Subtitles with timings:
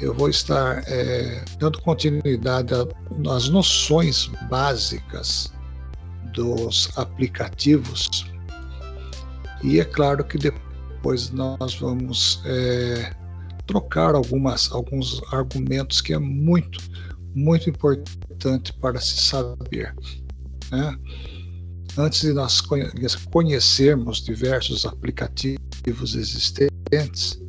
[0.00, 2.72] eu vou estar é, dando continuidade
[3.30, 5.52] às noções básicas
[6.32, 8.26] dos aplicativos.
[9.62, 13.12] E é claro que depois nós vamos é,
[13.66, 16.78] trocar algumas, alguns argumentos que é muito,
[17.34, 19.94] muito importante para se saber.
[20.70, 20.98] Né?
[21.96, 22.60] Antes de nós
[23.30, 27.40] conhecermos diversos aplicativos existentes,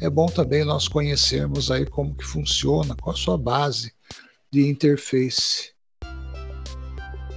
[0.00, 3.92] é bom também nós conhecermos aí como que funciona, qual a sua base
[4.50, 5.72] de interface.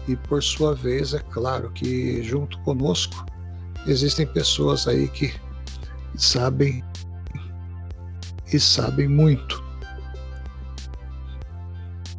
[0.07, 3.25] E por sua vez, é claro que junto conosco
[3.87, 5.33] existem pessoas aí que
[6.15, 6.83] sabem
[8.53, 9.63] e sabem muito.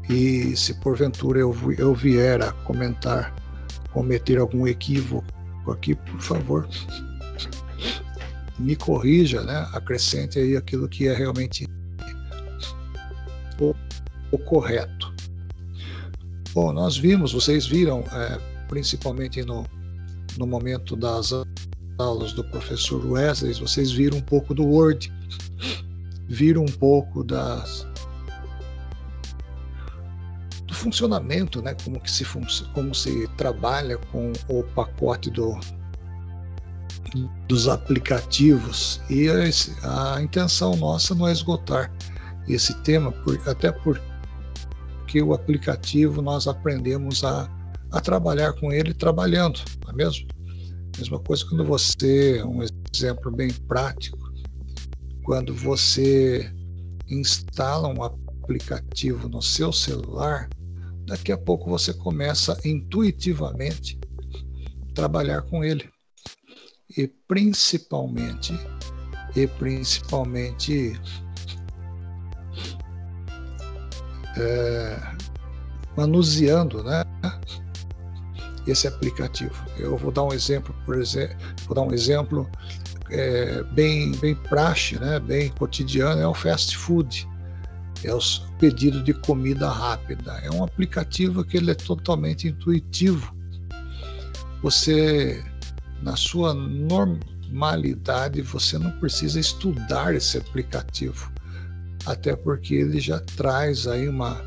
[0.09, 3.35] E se porventura eu, eu vier a comentar,
[3.93, 5.25] cometer algum equívoco
[5.71, 6.69] aqui, por favor,
[8.63, 9.69] me corrija, né?
[9.73, 11.67] acrescente aí aquilo que é realmente
[13.61, 13.75] o,
[14.31, 15.13] o correto.
[16.55, 19.65] Bom, nós vimos, vocês viram, é, principalmente no,
[20.39, 21.33] no momento das
[21.99, 25.13] aulas do professor Wesley, vocês viram um pouco do Word,
[26.29, 27.87] viram um pouco das
[30.67, 32.25] do funcionamento, né, como que se
[32.75, 35.59] como se trabalha com o pacote do
[37.49, 41.93] dos aplicativos e a, a intenção nossa não é esgotar
[42.49, 47.49] esse tema, por, até porque o aplicativo nós aprendemos a,
[47.91, 50.27] a trabalhar com ele trabalhando, não é mesmo?
[50.99, 52.61] Mesma coisa quando você, um
[52.95, 54.19] exemplo bem prático,
[55.25, 56.53] quando você
[57.09, 60.49] instala um aplicativo no seu celular,
[61.07, 63.99] daqui a pouco você começa intuitivamente
[64.95, 65.92] trabalhar com ele
[66.97, 68.59] e principalmente
[69.35, 71.01] e principalmente
[74.37, 74.99] é,
[75.97, 77.05] manuseando, né?
[78.67, 79.55] Esse aplicativo.
[79.77, 81.37] Eu vou dar um exemplo, por exemplo,
[81.67, 82.49] vou dar um exemplo
[83.11, 85.19] é, bem bem praxe, né?
[85.19, 87.29] Bem cotidiano é o fast food.
[88.05, 88.19] É o
[88.59, 90.33] pedido de comida rápida.
[90.43, 93.35] É um aplicativo que ele é totalmente intuitivo.
[94.61, 95.43] Você
[96.03, 101.31] na sua normalidade, você não precisa estudar esse aplicativo,
[102.05, 104.43] até porque ele já traz aí uma,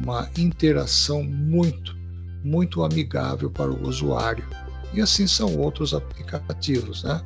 [0.00, 1.96] uma interação muito,
[2.44, 4.44] muito amigável para o usuário.
[4.92, 7.20] E assim são outros aplicativos, né?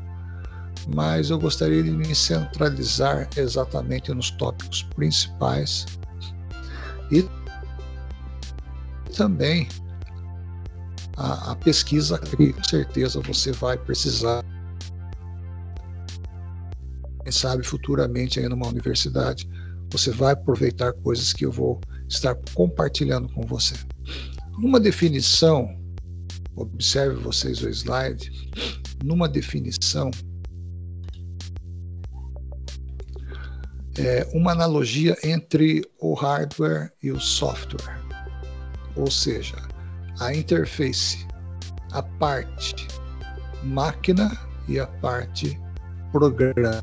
[0.94, 5.84] Mas eu gostaria de me centralizar exatamente nos tópicos principais
[7.10, 7.28] e
[9.14, 9.68] também
[11.18, 14.44] a, a pesquisa com certeza você vai precisar.
[17.24, 19.48] Quem sabe futuramente aí numa universidade
[19.90, 23.74] você vai aproveitar coisas que eu vou estar compartilhando com você.
[24.58, 25.66] Numa definição,
[26.54, 28.30] observe vocês o slide,
[29.02, 30.10] numa definição,
[33.98, 37.98] é uma analogia entre o hardware e o software.
[38.94, 39.56] Ou seja,
[40.20, 41.26] a interface,
[41.92, 42.88] a parte
[43.62, 44.36] máquina
[44.68, 45.58] e a parte
[46.12, 46.82] programa.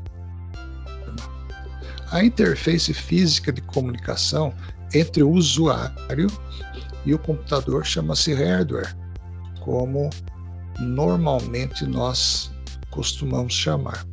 [2.10, 4.54] A interface física de comunicação
[4.94, 6.28] entre o usuário
[7.04, 8.96] e o computador chama-se hardware,
[9.60, 10.10] como
[10.78, 12.50] normalmente nós
[12.90, 14.06] costumamos chamar.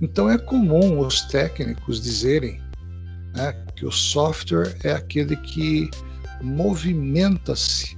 [0.00, 2.62] Então é comum os técnicos dizerem
[3.34, 5.90] né, que o software é aquele que
[6.42, 7.96] movimenta-se,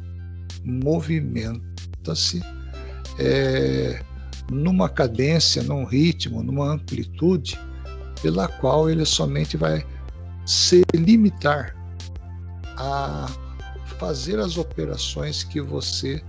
[0.65, 2.41] movimenta-se
[3.19, 4.03] é,
[4.51, 7.59] numa cadência, num ritmo, numa amplitude
[8.23, 9.84] pela qual ele somente vai
[10.45, 11.77] se limitar
[12.77, 13.27] a
[13.99, 16.22] fazer as operações que você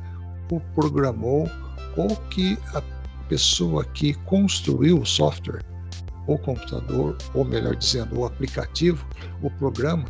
[0.51, 1.49] o programou
[1.95, 2.81] ou que a
[3.28, 5.63] pessoa que construiu o software,
[6.28, 9.08] o computador, ou melhor dizendo, o aplicativo,
[9.41, 10.05] o programa,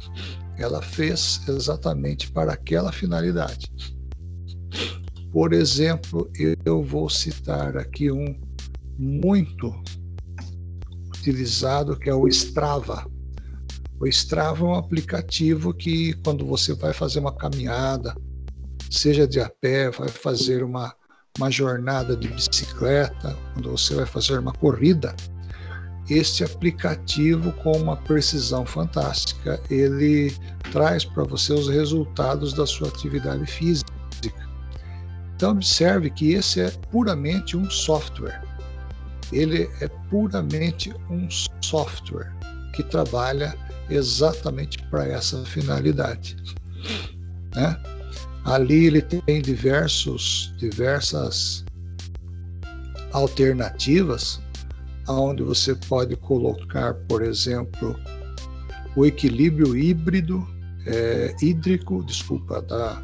[0.58, 3.72] ela fez exatamente para aquela finalidade.
[5.32, 6.30] Por exemplo,
[6.66, 8.40] eu vou citar aqui um
[8.98, 9.74] muito
[11.08, 13.10] utilizado que é o Strava.
[14.00, 18.16] O Strava é um aplicativo que quando você vai fazer uma caminhada,
[18.90, 20.94] seja de a pé, vai fazer uma,
[21.38, 25.16] uma jornada de bicicleta, quando você vai fazer uma corrida,
[26.14, 30.36] este aplicativo com uma precisão fantástica, ele
[30.72, 33.92] traz para você os resultados da sua atividade física.
[35.36, 38.44] Então observe que esse é puramente um software.
[39.32, 41.28] Ele é puramente um
[41.62, 42.32] software
[42.76, 43.56] que trabalha
[43.90, 46.36] exatamente para essa finalidade.
[47.56, 47.82] Né?
[48.46, 51.64] Ali ele tem diversos, diversas
[53.14, 54.42] alternativas,
[55.08, 57.96] onde você pode colocar, por exemplo,
[58.96, 60.48] o equilíbrio híbrido,
[60.86, 63.02] é, hídrico, desculpa, da,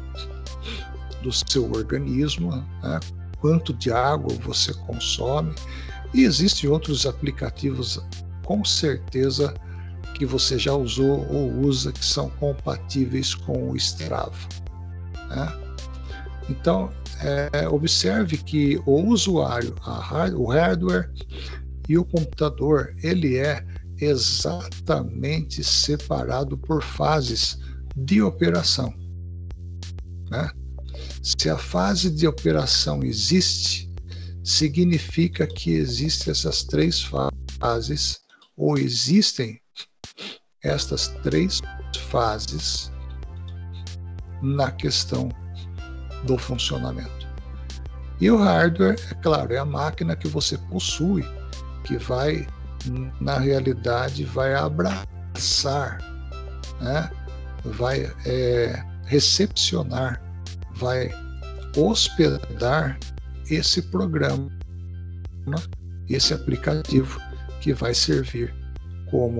[1.22, 2.50] do seu organismo,
[2.82, 3.00] né?
[3.40, 5.54] quanto de água você consome.
[6.14, 8.00] E existem outros aplicativos,
[8.44, 9.54] com certeza,
[10.14, 14.32] que você já usou ou usa, que são compatíveis com o Strava.
[15.28, 15.52] Né?
[16.48, 16.90] Então,
[17.20, 21.10] é, observe que o usuário, hard, o hardware
[21.88, 23.64] e o computador, ele é
[24.00, 27.58] exatamente separado por fases
[27.96, 28.94] de operação.
[30.30, 30.50] Né?
[31.22, 33.90] Se a fase de operação existe,
[34.44, 37.02] significa que existem essas três
[37.58, 38.20] fases,
[38.56, 39.60] ou existem
[40.62, 41.60] estas três
[42.08, 42.90] fases
[44.42, 45.28] na questão
[46.24, 47.28] do funcionamento.
[48.20, 51.24] E o hardware, é claro, é a máquina que você possui,
[51.88, 52.46] que vai,
[53.18, 55.98] na realidade, vai abraçar,
[56.82, 57.10] né?
[57.64, 60.22] vai é, recepcionar,
[60.74, 61.10] vai
[61.74, 62.98] hospedar
[63.50, 64.50] esse programa,
[66.10, 67.18] esse aplicativo
[67.62, 68.54] que vai servir
[69.10, 69.38] como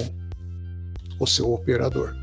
[1.21, 2.17] o seu operador.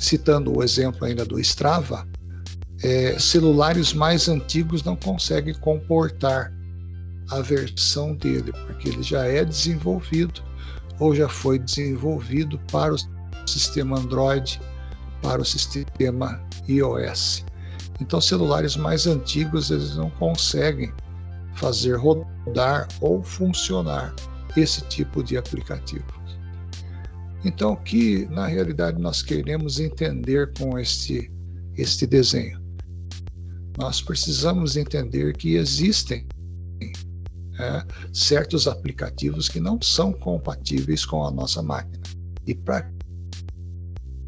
[0.00, 2.08] Citando o exemplo ainda do Strava,
[2.82, 6.55] é, celulares mais antigos não conseguem comportar
[7.30, 10.42] a versão dele, porque ele já é desenvolvido
[10.98, 12.98] ou já foi desenvolvido para o
[13.46, 14.60] sistema Android,
[15.22, 17.44] para o sistema iOS.
[18.00, 20.92] Então, celulares mais antigos eles não conseguem
[21.54, 24.14] fazer rodar ou funcionar
[24.56, 26.04] esse tipo de aplicativo.
[27.44, 31.30] Então, o que na realidade nós queremos entender com este,
[31.76, 32.60] este desenho?
[33.78, 36.26] Nós precisamos entender que existem
[37.58, 42.02] é, certos aplicativos que não são compatíveis com a nossa máquina.
[42.46, 42.90] E para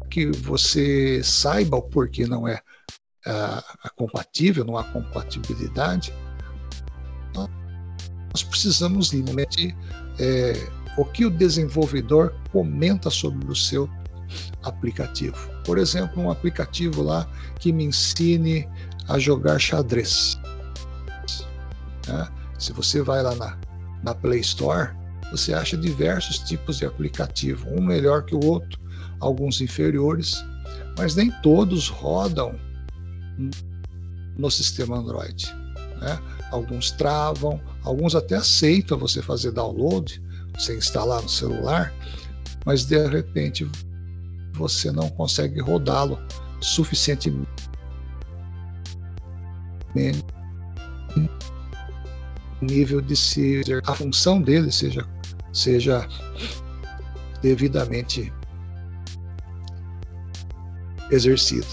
[0.09, 2.61] que você saiba o porquê não é
[3.27, 6.13] uh, compatível, não há compatibilidade,
[7.35, 9.75] nós precisamos realmente
[10.19, 10.53] é,
[10.97, 13.89] o que o desenvolvedor comenta sobre o seu
[14.63, 15.49] aplicativo.
[15.63, 17.27] Por exemplo, um aplicativo lá
[17.59, 18.67] que me ensine
[19.07, 20.39] a jogar xadrez.
[22.07, 22.27] Né?
[22.59, 23.57] Se você vai lá na,
[24.03, 24.89] na Play Store,
[25.31, 28.79] você acha diversos tipos de aplicativo, um melhor que o outro,
[29.19, 30.35] alguns inferiores,
[30.97, 32.59] mas nem todos rodam
[34.37, 35.47] no sistema Android.
[36.01, 36.19] Né?
[36.51, 40.21] Alguns travam, alguns até aceitam você fazer download,
[40.57, 41.93] você instalar no celular,
[42.65, 43.69] mas de repente
[44.53, 46.19] você não consegue rodá-lo
[46.59, 47.69] suficientemente
[52.61, 55.07] nível de se a função dele seja
[55.53, 56.07] seja
[57.41, 58.31] devidamente
[61.11, 61.65] exercida.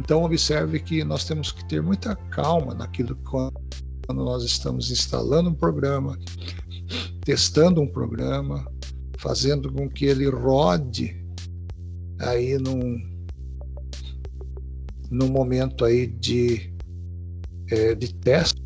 [0.00, 5.54] Então observe que nós temos que ter muita calma naquilo quando nós estamos instalando um
[5.54, 6.18] programa,
[7.24, 8.66] testando um programa,
[9.18, 11.22] fazendo com que ele rode
[12.20, 12.98] aí num,
[15.10, 16.72] num momento aí de,
[17.70, 18.62] é, de teste,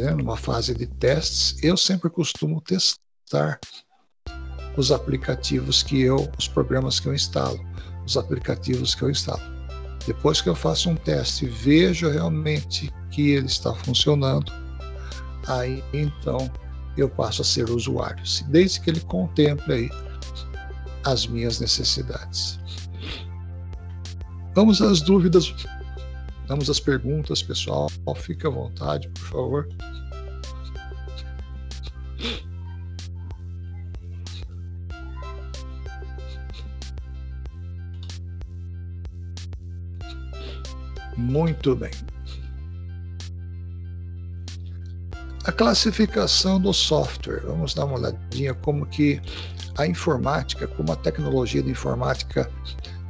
[0.00, 3.58] né, numa fase de testes, eu sempre costumo testar
[4.76, 7.58] os aplicativos que eu, os programas que eu instalo,
[8.06, 9.42] os aplicativos que eu instalo.
[10.06, 14.52] Depois que eu faço um teste vejo realmente que ele está funcionando,
[15.46, 16.50] aí então
[16.96, 19.90] eu passo a ser usuário, desde que ele contemple aí
[21.04, 22.58] as minhas necessidades.
[24.54, 25.52] Vamos às dúvidas,
[26.46, 27.90] vamos às perguntas, pessoal.
[28.16, 29.68] Fique à vontade, por favor.
[41.16, 41.90] Muito bem.
[45.44, 47.40] A classificação do software.
[47.44, 49.20] Vamos dar uma olhadinha como que
[49.76, 52.50] a informática, como a tecnologia de informática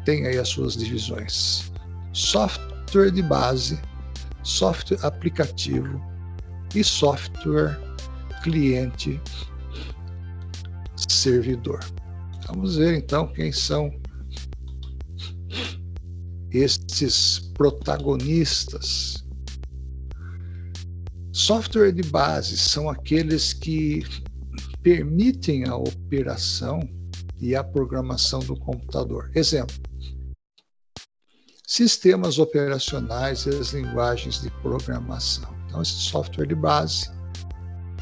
[0.05, 1.73] tem aí as suas divisões.
[2.13, 3.81] Software de base,
[4.45, 6.01] software aplicativo
[6.75, 7.77] e software
[8.43, 9.21] cliente
[11.09, 11.81] servidor.
[12.47, 13.91] Vamos ver então quem são
[16.53, 19.25] estes protagonistas.
[21.33, 24.05] Software de base são aqueles que
[24.83, 26.81] permitem a operação
[27.41, 29.33] e a programação do computador.
[29.35, 29.75] Exemplo:
[31.75, 35.53] sistemas operacionais e as linguagens de programação.
[35.67, 37.11] Então, esse software de base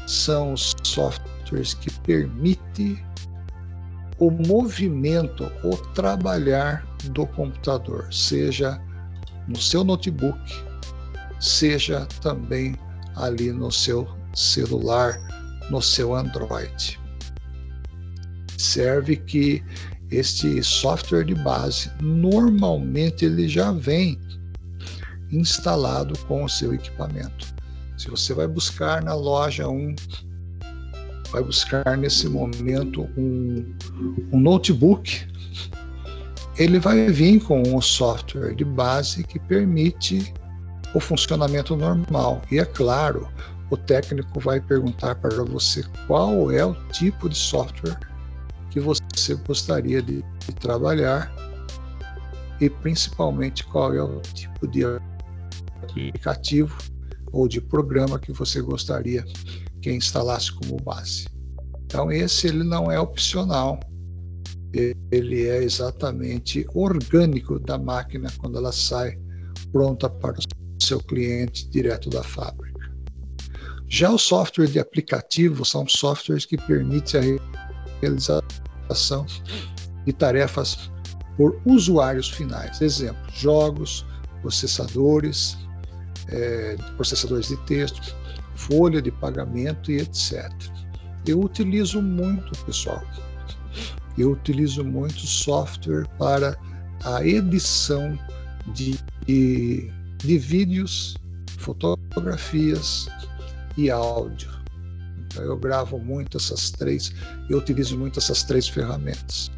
[0.05, 3.03] são os softwares que permitem
[4.19, 8.79] o movimento, o trabalhar do computador, seja
[9.47, 10.39] no seu notebook,
[11.39, 12.75] seja também
[13.15, 15.19] ali no seu celular,
[15.71, 16.99] no seu Android.
[18.55, 19.63] Serve que
[20.11, 24.19] este software de base normalmente ele já vem
[25.31, 27.53] instalado com o seu equipamento.
[27.97, 29.95] Se você vai buscar na loja um
[31.31, 33.73] vai buscar nesse momento um,
[34.31, 35.27] um notebook,
[36.59, 40.31] ele vai vir com um software de base que permite
[40.93, 42.43] o funcionamento normal.
[42.51, 43.27] E é claro,
[43.71, 47.97] o técnico vai perguntar para você qual é o tipo de software
[48.73, 51.31] que você gostaria de, de trabalhar
[52.59, 54.83] e principalmente qual é o tipo de
[55.83, 56.75] aplicativo
[57.31, 59.23] ou de programa que você gostaria
[59.79, 61.27] que instalasse como base.
[61.85, 63.79] Então esse ele não é opcional,
[64.73, 69.19] ele é exatamente orgânico da máquina quando ela sai
[69.71, 72.73] pronta para o seu cliente direto da fábrica.
[73.87, 77.62] Já o software de aplicativo são softwares que permitem a
[78.03, 79.25] realização
[80.05, 80.91] de tarefas
[81.37, 82.81] por usuários finais.
[82.81, 84.05] Exemplo, jogos,
[84.41, 85.57] processadores,
[86.27, 88.15] é, processadores de texto,
[88.55, 90.51] folha de pagamento e etc.
[91.25, 93.01] Eu utilizo muito, pessoal,
[94.17, 96.57] eu utilizo muito software para
[97.05, 98.17] a edição
[98.73, 101.15] de, de, de vídeos,
[101.57, 103.07] fotografias
[103.77, 104.62] e áudio.
[105.33, 107.11] Então, eu gravo muito essas três,
[107.49, 109.51] eu utilizo muito essas três ferramentas.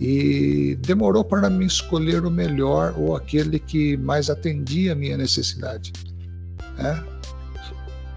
[0.00, 5.92] E demorou para mim escolher o melhor ou aquele que mais atendia a minha necessidade.
[6.78, 7.04] Né?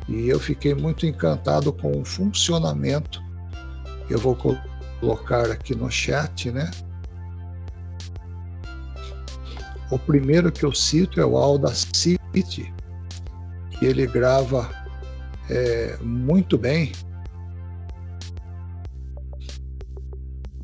[0.08, 3.22] E eu fiquei muito encantado com o funcionamento.
[4.10, 4.38] Eu vou
[5.00, 6.70] colocar aqui no chat, né?
[9.90, 14.70] O primeiro que eu cito é o Audacity, que ele grava
[15.52, 16.94] é, muito bem.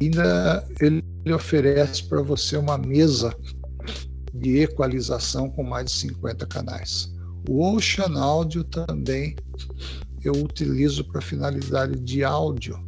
[0.01, 1.03] Ainda ele
[1.34, 3.36] oferece para você uma mesa
[4.34, 7.13] de equalização com mais de 50 canais.
[7.50, 9.36] O Ocean Audio também
[10.24, 12.82] eu utilizo para finalidade de áudio.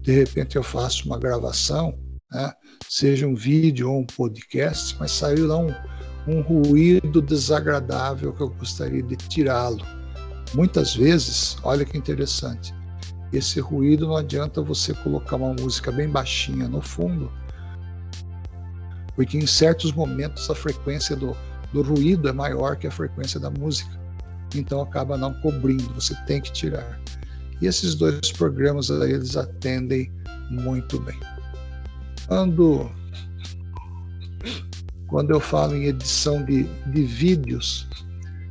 [0.00, 1.98] De repente eu faço uma gravação,
[2.30, 2.52] né,
[2.88, 5.74] seja um vídeo ou um podcast, mas saiu lá um,
[6.28, 9.95] um ruído desagradável que eu gostaria de tirá-lo.
[10.54, 12.74] Muitas vezes, olha que interessante,
[13.32, 17.30] esse ruído não adianta você colocar uma música bem baixinha no fundo,
[19.14, 21.36] porque em certos momentos a frequência do,
[21.72, 23.90] do ruído é maior que a frequência da música,
[24.54, 27.00] então acaba não cobrindo, você tem que tirar.
[27.60, 30.12] E esses dois programas eles atendem
[30.50, 31.18] muito bem.
[32.28, 32.90] Quando
[35.08, 37.88] quando eu falo em edição de, de vídeos,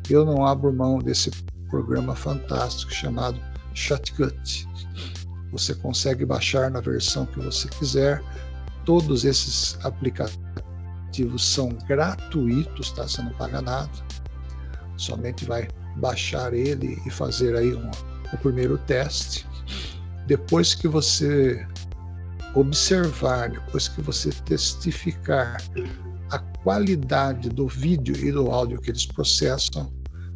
[0.09, 1.29] eu não abro mão desse
[1.69, 3.39] programa fantástico chamado
[3.73, 4.67] Shotcut.
[5.51, 8.21] Você consegue baixar na versão que você quiser.
[8.83, 13.03] Todos esses aplicativos são gratuitos, tá?
[13.03, 13.91] Você não paga nada.
[14.97, 15.67] Somente vai
[15.97, 17.89] baixar ele e fazer aí um,
[18.33, 19.47] o primeiro teste.
[20.27, 21.65] Depois que você
[22.53, 25.61] observar, depois que você testificar
[26.31, 29.91] a qualidade do vídeo e do áudio que eles processam,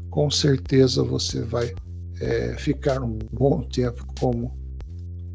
[0.10, 1.74] com certeza você vai
[2.20, 4.58] é, ficar um bom tempo como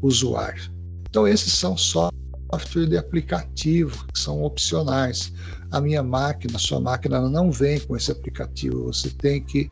[0.01, 0.71] usuário.
[1.09, 5.33] Então, esses são software de aplicativo, que são opcionais.
[5.71, 9.69] A minha máquina, a sua máquina não vem com esse aplicativo, você tem que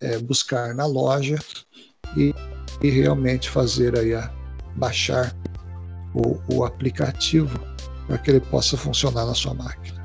[0.00, 1.38] é, buscar na loja
[2.16, 2.34] e,
[2.82, 4.30] e, realmente fazer aí a
[4.76, 5.34] baixar
[6.14, 7.58] o, o aplicativo
[8.06, 10.04] para que ele possa funcionar na sua máquina.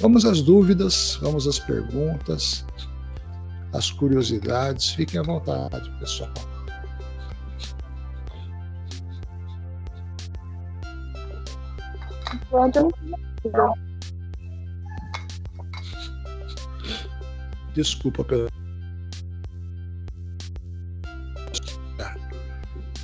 [0.00, 2.64] Vamos às dúvidas, vamos às perguntas,
[3.72, 4.90] às curiosidades.
[4.90, 6.30] Fiquem à vontade, pessoal.
[17.74, 18.48] Desculpa pelo.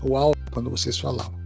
[0.03, 1.38] O áudio quando vocês falavam.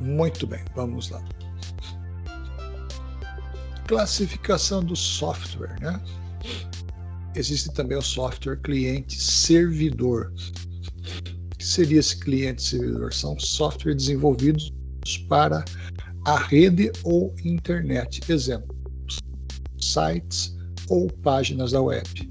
[0.00, 1.22] Muito bem, vamos lá.
[3.86, 6.00] Classificação do software, né?
[7.34, 10.32] Existe também o software cliente-servidor.
[11.52, 13.12] O que seria esse cliente-servidor?
[13.12, 14.72] São softwares desenvolvidos
[15.28, 15.64] para
[16.24, 18.20] a rede ou internet.
[18.28, 18.74] Exemplo:
[19.80, 20.56] sites
[20.88, 22.30] ou páginas da web.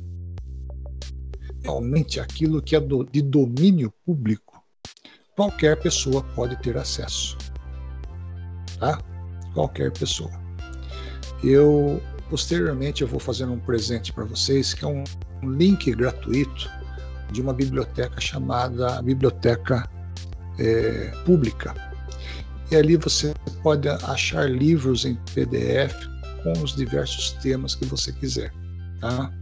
[1.63, 4.63] Realmente aquilo que é do, de domínio público,
[5.35, 7.37] qualquer pessoa pode ter acesso.
[8.79, 8.99] Tá?
[9.53, 10.31] Qualquer pessoa.
[11.43, 15.03] Eu posteriormente eu vou fazer um presente para vocês que é um,
[15.41, 16.69] um link gratuito
[17.31, 19.89] de uma biblioteca chamada Biblioteca
[20.57, 21.73] é, Pública.
[22.71, 23.33] E ali você
[23.63, 25.95] pode achar livros em PDF
[26.43, 28.53] com os diversos temas que você quiser.
[29.01, 29.33] Tá?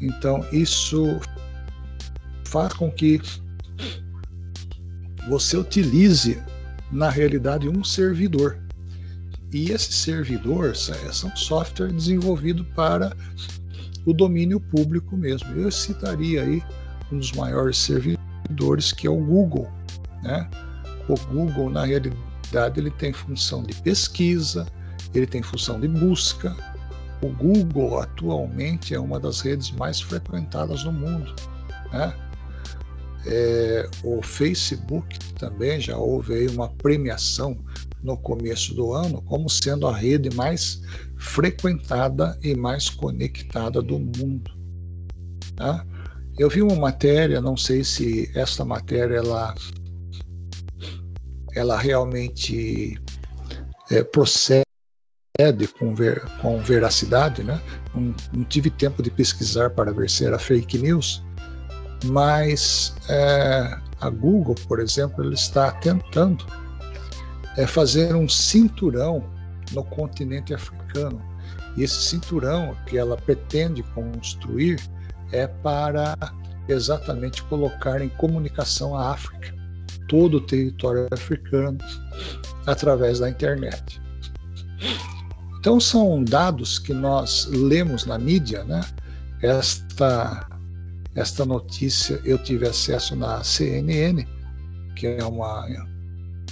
[0.00, 1.20] Então, isso
[2.44, 3.20] faz com que
[5.28, 6.42] você utilize,
[6.90, 8.58] na realidade, um servidor.
[9.52, 13.16] E esse servidor é um software desenvolvido para
[14.04, 15.48] o domínio público mesmo.
[15.52, 16.62] Eu citaria aí
[17.10, 19.70] um dos maiores servidores, que é o Google.
[20.22, 20.48] Né?
[21.08, 24.66] O Google, na realidade, ele tem função de pesquisa,
[25.14, 26.54] ele tem função de busca.
[27.22, 31.34] O Google atualmente é uma das redes mais frequentadas no mundo.
[31.92, 32.12] Né?
[33.26, 37.58] É, o Facebook também já houve aí uma premiação
[38.02, 40.80] no começo do ano como sendo a rede mais
[41.16, 44.50] frequentada e mais conectada do mundo.
[45.56, 45.84] Tá?
[46.38, 49.54] Eu vi uma matéria, não sei se essa matéria ela,
[51.54, 53.00] ela realmente
[53.90, 54.64] é, procede
[55.78, 57.60] com, ver, com veracidade, né?
[57.94, 61.22] Não, não, tive tempo de pesquisar para ver se era fake news,
[62.04, 66.44] mas é, a Google, por exemplo, ele está tentando
[67.56, 69.24] é, fazer um cinturão
[69.72, 71.20] no continente africano.
[71.76, 74.80] E esse cinturão que ela pretende construir
[75.32, 76.16] é para
[76.68, 79.54] exatamente colocar em comunicação a África,
[80.08, 81.78] todo o território africano,
[82.66, 84.00] através da internet.
[85.58, 88.80] Então são dados que nós lemos na mídia, né?
[89.42, 90.46] Esta
[91.16, 94.24] esta notícia eu tive acesso na CNN,
[94.94, 95.66] que é uma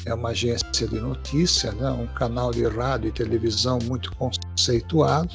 [0.07, 1.91] é uma agência de notícia, né?
[1.91, 5.33] um canal de rádio e televisão muito conceituado,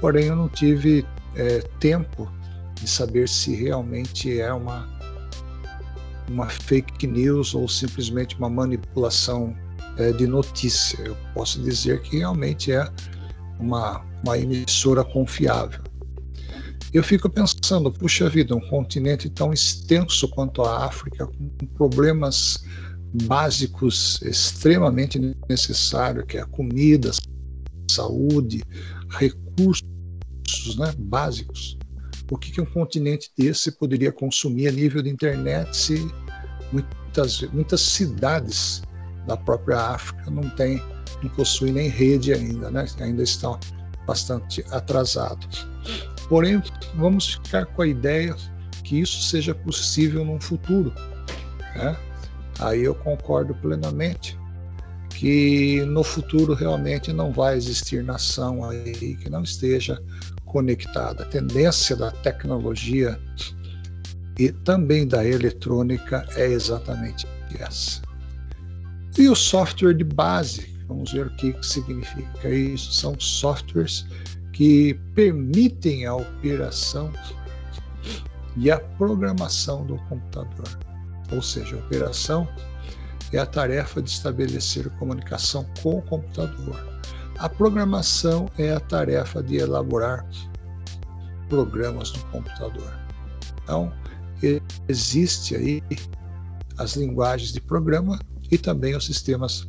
[0.00, 2.30] porém eu não tive é, tempo
[2.74, 4.88] de saber se realmente é uma
[6.28, 9.56] uma fake news ou simplesmente uma manipulação
[9.96, 11.02] é, de notícia.
[11.02, 12.88] Eu posso dizer que realmente é
[13.58, 15.89] uma, uma emissora confiável.
[16.92, 22.64] Eu fico pensando, puxa vida, um continente tão extenso quanto a África, com problemas
[23.24, 27.12] básicos extremamente necessários, que é a comida,
[27.90, 28.62] saúde,
[29.08, 29.84] recursos
[30.76, 31.78] né, básicos.
[32.28, 36.10] O que, que um continente desse poderia consumir a nível de internet se
[36.72, 38.82] muitas, muitas cidades
[39.26, 40.82] da própria África não tem,
[41.22, 42.84] não possui nem rede ainda, né?
[43.00, 43.58] ainda estão
[44.06, 45.66] bastante atrasados.
[46.30, 46.62] Porém,
[46.94, 48.36] vamos ficar com a ideia
[48.84, 50.94] que isso seja possível num futuro.
[51.74, 51.96] Né?
[52.60, 54.38] Aí eu concordo plenamente
[55.10, 60.00] que no futuro realmente não vai existir nação aí que não esteja
[60.44, 61.24] conectada.
[61.24, 63.20] A tendência da tecnologia
[64.38, 67.26] e também da eletrônica é exatamente
[67.58, 68.00] essa.
[69.18, 72.92] E o software de base, vamos ver o que significa isso.
[72.92, 74.06] São softwares
[74.60, 77.10] que permitem a operação
[78.58, 80.78] e a programação do computador.
[81.32, 82.46] Ou seja, a operação
[83.32, 86.76] é a tarefa de estabelecer comunicação com o computador.
[87.38, 90.28] A programação é a tarefa de elaborar
[91.48, 92.94] programas no computador.
[93.62, 93.90] Então,
[94.86, 95.82] existe aí
[96.76, 98.18] as linguagens de programa
[98.50, 99.66] e também os sistemas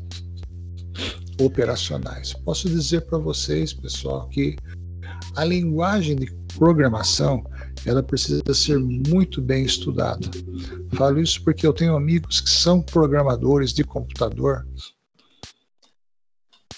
[1.40, 2.34] operacionais.
[2.44, 4.58] Posso dizer para vocês, pessoal, que
[5.36, 7.44] a linguagem de programação
[7.86, 10.30] ela precisa ser muito bem estudada.
[10.94, 14.68] Falo isso porque eu tenho amigos que são programadores de computador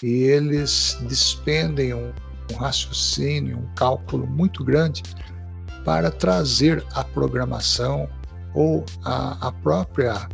[0.02, 2.12] e eles despendem um,
[2.52, 5.02] um raciocínio, um cálculo muito grande
[5.84, 8.08] para trazer a programação
[8.54, 10.28] ou a, a própria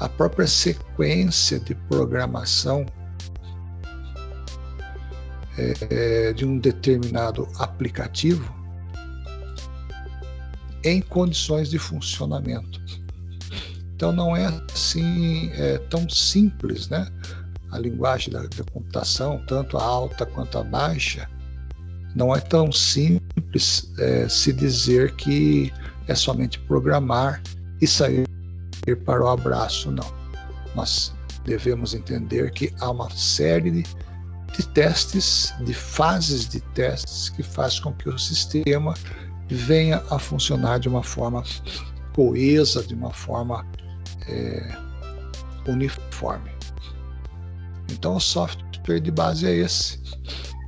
[0.00, 2.86] a própria sequência de programação
[5.90, 8.54] é, de um determinado aplicativo
[10.84, 12.80] em condições de funcionamento.
[13.94, 17.10] Então não é assim é, tão simples, né?
[17.72, 21.28] A linguagem da, da computação, tanto a alta quanto a baixa,
[22.14, 25.72] não é tão simples é, se dizer que
[26.06, 27.42] é somente programar
[27.80, 28.26] e sair
[29.04, 30.10] para o abraço, não.
[30.74, 31.12] Nós
[31.44, 33.84] devemos entender que há uma série de
[34.66, 38.94] testes, de fases de testes que faz com que o sistema
[39.48, 41.42] venha a funcionar de uma forma
[42.14, 43.66] coesa, de uma forma
[44.26, 44.76] é,
[45.66, 46.50] uniforme.
[47.90, 50.00] Então, o software de base é esse: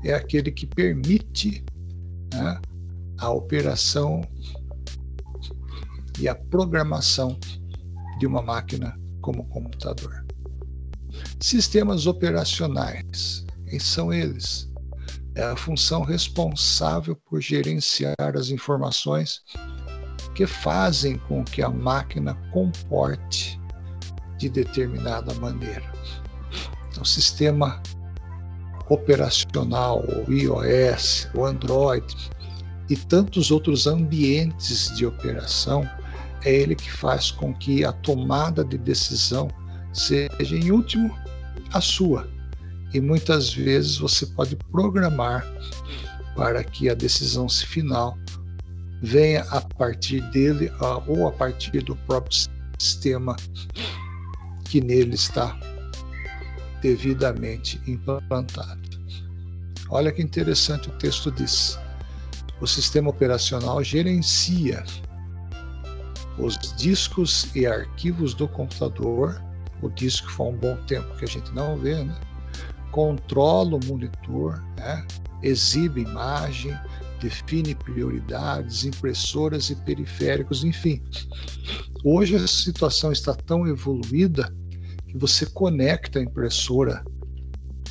[0.04, 1.64] é aquele que permite
[2.32, 2.60] né,
[3.18, 4.22] a operação
[6.18, 7.38] e a programação
[8.18, 10.24] de uma máquina como computador.
[11.40, 14.68] Sistemas operacionais, quem são eles?
[15.36, 19.42] É a função responsável por gerenciar as informações
[20.34, 23.58] que fazem com que a máquina comporte
[24.36, 25.84] de determinada maneira.
[26.90, 27.80] Então, sistema
[28.88, 32.16] operacional, o iOS, o Android
[32.88, 35.88] e tantos outros ambientes de operação,
[36.44, 39.48] é ele que faz com que a tomada de decisão
[39.92, 41.16] seja, em último,
[41.72, 42.39] a sua.
[42.92, 45.46] E muitas vezes você pode programar
[46.34, 48.16] para que a decisão final
[49.02, 50.70] venha a partir dele
[51.06, 52.48] ou a partir do próprio
[52.78, 53.36] sistema
[54.64, 55.58] que nele está
[56.82, 58.80] devidamente implantado.
[59.88, 61.78] Olha que interessante o texto diz.
[62.60, 64.84] O sistema operacional gerencia
[66.38, 69.42] os discos e arquivos do computador.
[69.82, 72.18] O disco foi um bom tempo que a gente não vê, né?
[72.90, 75.06] Controla o monitor, né?
[75.42, 76.76] exibe imagem,
[77.20, 81.02] define prioridades, impressoras e periféricos, enfim.
[82.04, 84.54] Hoje a situação está tão evoluída
[85.06, 87.04] que você conecta a impressora,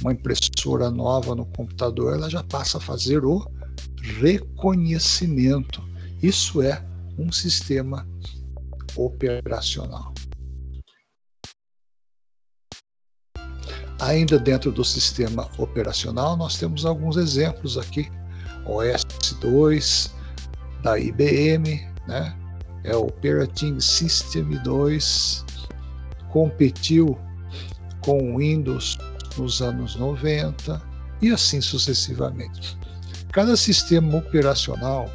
[0.02, 3.46] uma impressora nova no computador, ela já passa a fazer o
[4.20, 5.84] reconhecimento.
[6.22, 6.84] Isso é
[7.18, 8.08] um sistema
[8.96, 10.14] operacional.
[14.00, 18.10] Ainda dentro do sistema operacional, nós temos alguns exemplos aqui.
[18.66, 19.06] OS
[19.42, 20.16] 2
[20.84, 22.36] da IBM, né?
[22.84, 25.46] É o Operating System 2,
[26.30, 27.18] competiu
[28.02, 28.98] com o Windows
[29.38, 30.82] nos anos 90
[31.22, 32.78] e assim sucessivamente.
[33.34, 35.10] Cada sistema operacional,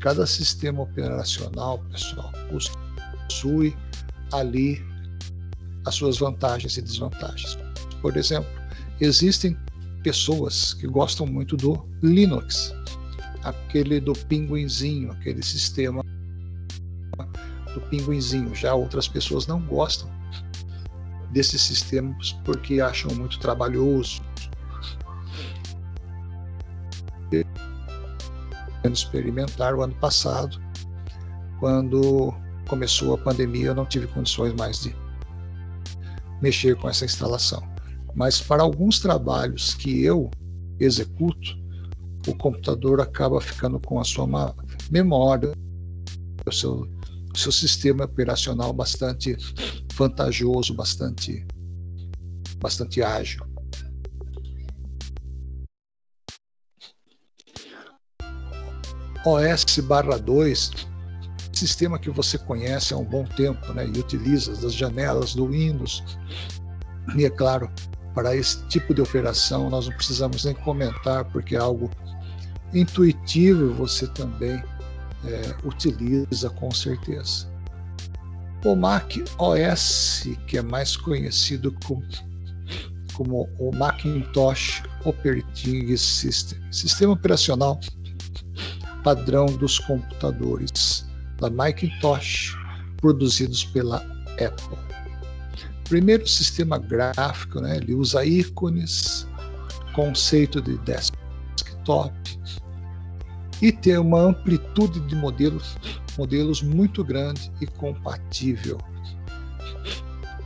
[0.00, 3.76] cada sistema operacional, pessoal, possui
[4.32, 4.82] ali
[5.84, 7.58] as suas vantagens e desvantagens.
[8.00, 8.50] Por exemplo,
[9.00, 9.56] existem
[10.02, 12.74] pessoas que gostam muito do Linux,
[13.42, 16.02] aquele do pinguinzinho, aquele sistema
[17.74, 18.54] do pinguinzinho.
[18.54, 20.10] Já outras pessoas não gostam
[21.30, 24.22] desses sistemas porque acham muito trabalhoso.
[28.92, 30.60] experimentar o ano passado,
[31.60, 32.34] quando
[32.68, 34.94] começou a pandemia, eu não tive condições mais de
[36.42, 37.62] mexer com essa instalação.
[38.14, 40.30] Mas para alguns trabalhos que eu
[40.78, 41.56] executo,
[42.26, 44.26] o computador acaba ficando com a sua
[44.90, 45.52] memória,
[46.46, 46.88] o seu,
[47.34, 49.36] seu sistema operacional bastante
[49.94, 51.46] vantajoso, bastante,
[52.58, 53.46] bastante ágil.
[59.24, 60.70] OS barra 2,
[61.58, 66.02] sistema que você conhece há um bom tempo né, e utiliza das janelas do Windows.
[67.16, 67.70] E é claro,
[68.14, 71.90] para esse tipo de operação, nós não precisamos nem comentar, porque é algo
[72.72, 74.62] intuitivo você também
[75.24, 77.50] é, utiliza com certeza.
[78.64, 82.02] O Mac OS, que é mais conhecido como,
[83.14, 87.78] como o Macintosh Operating System, sistema operacional
[89.02, 91.04] padrão dos computadores
[91.42, 92.56] da Macintosh
[92.96, 93.98] produzidos pela
[94.32, 94.92] Apple
[95.92, 99.28] primeiro sistema gráfico, né, ele usa ícones,
[99.94, 102.14] conceito de desktop
[103.60, 105.76] e tem uma amplitude de modelos,
[106.16, 108.78] modelos muito grande e compatível.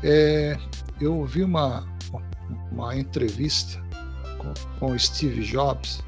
[0.03, 0.59] É,
[1.01, 1.87] eu ouvi uma,
[2.73, 3.81] uma entrevista
[4.39, 6.03] com, com Steve Jobs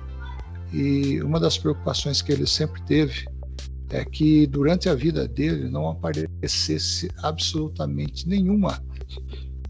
[0.73, 3.29] e uma das preocupações que ele sempre teve
[3.91, 8.83] é que durante a vida dele não aparecesse absolutamente nenhuma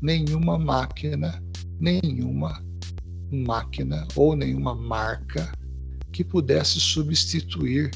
[0.00, 1.42] nenhuma máquina,
[1.80, 2.62] nenhuma
[3.30, 5.52] máquina ou nenhuma marca
[6.12, 7.90] que pudesse substituir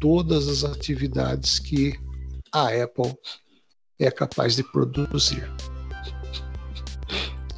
[0.00, 1.94] todas as atividades que
[2.52, 3.14] a Apple
[3.98, 5.50] é capaz de produzir.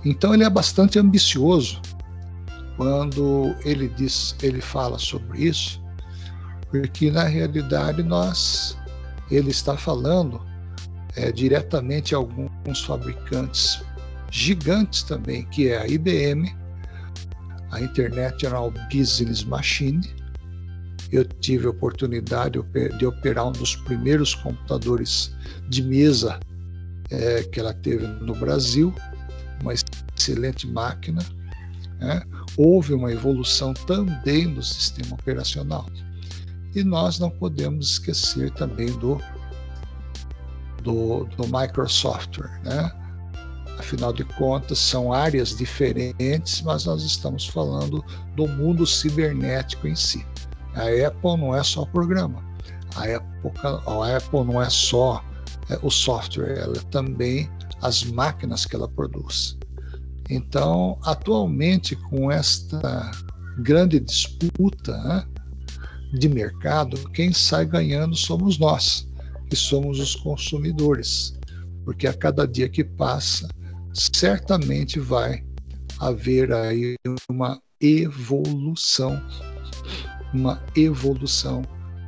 [0.05, 1.81] Então ele é bastante ambicioso
[2.77, 5.83] quando ele diz, ele fala sobre isso,
[6.71, 8.77] porque na realidade nós,
[9.31, 10.41] ele está falando
[11.17, 13.83] é, diretamente a alguns fabricantes
[14.31, 16.55] gigantes também, que é a IBM,
[17.71, 20.01] a International Business Machine.
[21.11, 22.61] Eu tive a oportunidade
[22.99, 25.35] de operar um dos primeiros computadores
[25.69, 26.39] de mesa
[27.11, 28.95] é, que ela teve no Brasil,
[29.63, 31.25] uma excelente máquina.
[31.99, 32.23] Né?
[32.57, 35.87] Houve uma evolução também no sistema operacional.
[36.75, 39.21] E nós não podemos esquecer também do,
[40.83, 42.39] do, do Microsoft.
[42.65, 42.93] Né?
[43.79, 48.05] Afinal de contas, são áreas diferentes, mas nós estamos falando
[48.37, 50.27] do mundo cibernético em si.
[50.75, 52.45] A Apple não é só programa.
[52.97, 53.53] A Apple,
[53.87, 55.23] a Apple não é só
[55.71, 57.51] é, o software, ela é também
[57.83, 59.57] as máquinas que ela produz.
[60.31, 63.11] Então, atualmente, com esta
[63.59, 65.25] grande disputa né,
[66.13, 69.09] de mercado, quem sai ganhando somos nós,
[69.49, 71.39] que somos os consumidores,
[71.85, 73.49] porque a cada dia que passa,
[73.93, 75.45] certamente vai
[75.99, 76.97] haver aí
[77.29, 79.21] uma evolução,
[80.33, 81.63] uma evolução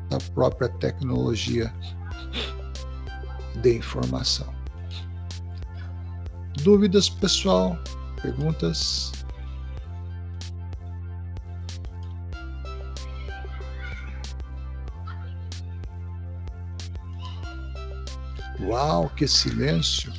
[0.08, 1.72] da própria tecnologia
[3.62, 4.52] de informação.
[6.62, 7.78] Dúvidas, pessoal?
[8.20, 9.12] Perguntas?
[18.62, 20.12] Uau, que silêncio!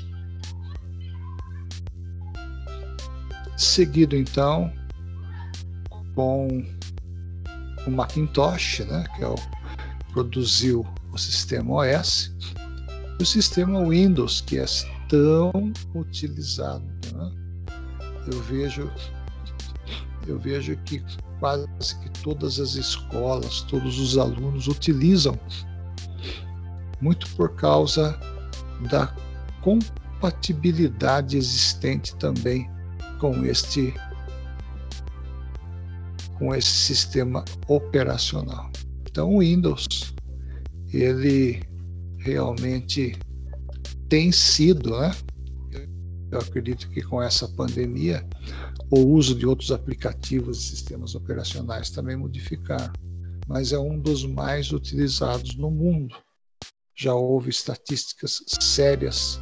[3.57, 4.71] Seguido então
[6.15, 6.47] com
[7.87, 9.35] o Macintosh, né, que é o,
[10.11, 12.33] produziu o sistema OS,
[13.19, 14.65] e o sistema Windows, que é
[15.07, 15.51] tão
[15.95, 16.85] utilizado.
[17.13, 17.31] Né?
[18.31, 18.91] Eu vejo
[20.27, 21.03] eu vejo que
[21.39, 21.65] quase
[21.99, 25.37] que todas as escolas, todos os alunos utilizam
[27.01, 28.17] muito por causa
[28.89, 29.07] da
[29.61, 32.69] compatibilidade existente também
[33.19, 33.93] com este
[36.37, 38.71] com esse sistema operacional.
[39.07, 40.15] Então o Windows
[40.91, 41.61] ele
[42.17, 43.17] realmente
[44.09, 45.11] tem sido, né?
[46.31, 48.25] Eu acredito que com essa pandemia
[48.89, 52.93] o uso de outros aplicativos e sistemas operacionais também modificaram,
[53.47, 56.15] mas é um dos mais utilizados no mundo.
[56.95, 59.41] Já houve estatísticas sérias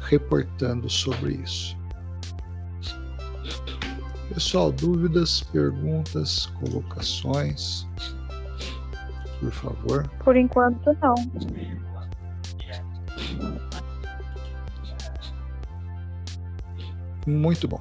[0.00, 1.76] reportando sobre isso.
[4.32, 7.86] Pessoal, dúvidas, perguntas, colocações,
[9.40, 10.08] por favor?
[10.24, 11.14] Por enquanto, não.
[17.26, 17.80] Muito bom.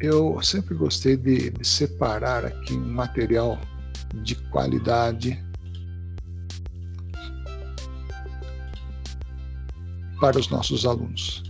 [0.00, 3.58] Eu sempre gostei de, de separar aqui um material
[4.14, 5.42] de qualidade
[10.20, 11.47] para os nossos alunos.